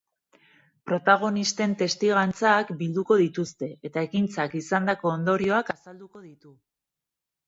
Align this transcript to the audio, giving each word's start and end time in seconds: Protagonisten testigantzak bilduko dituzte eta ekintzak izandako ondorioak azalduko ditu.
Protagonisten 0.91 1.73
testigantzak 1.81 2.71
bilduko 2.79 3.17
dituzte 3.21 3.69
eta 3.89 4.03
ekintzak 4.07 4.55
izandako 4.61 5.13
ondorioak 5.17 5.71
azalduko 5.75 6.23
ditu. 6.25 6.55